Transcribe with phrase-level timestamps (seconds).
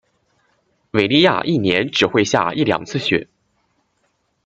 [0.93, 3.27] 韦里亚一年只会下一两次雪。